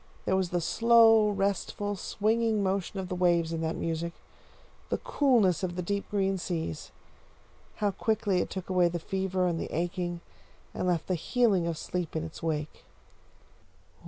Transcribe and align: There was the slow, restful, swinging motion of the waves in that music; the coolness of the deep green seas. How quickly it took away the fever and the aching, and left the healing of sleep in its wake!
There 0.25 0.35
was 0.35 0.49
the 0.49 0.61
slow, 0.61 1.29
restful, 1.29 1.95
swinging 1.95 2.63
motion 2.63 2.99
of 2.99 3.07
the 3.07 3.13
waves 3.13 3.53
in 3.53 3.61
that 3.61 3.75
music; 3.75 4.13
the 4.89 4.97
coolness 4.97 5.61
of 5.61 5.75
the 5.75 5.83
deep 5.83 6.09
green 6.09 6.39
seas. 6.39 6.91
How 7.75 7.91
quickly 7.91 8.41
it 8.41 8.49
took 8.49 8.67
away 8.67 8.89
the 8.89 8.97
fever 8.97 9.45
and 9.45 9.59
the 9.59 9.71
aching, 9.71 10.21
and 10.73 10.87
left 10.87 11.05
the 11.05 11.13
healing 11.13 11.67
of 11.67 11.77
sleep 11.77 12.15
in 12.15 12.23
its 12.23 12.41
wake! 12.41 12.83